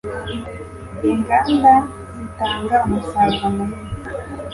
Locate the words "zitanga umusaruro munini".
2.15-3.77